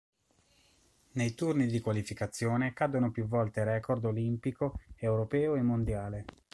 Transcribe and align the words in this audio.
Nei 1.11 1.35
turni 1.35 1.67
di 1.67 1.79
qualificazione 1.79 2.73
cadono 2.73 3.11
più 3.11 3.27
volte 3.27 3.63
record 3.63 4.03
olimpico, 4.05 4.79
europeo 4.95 5.53
e 5.55 5.61
mondiale. 5.61 6.25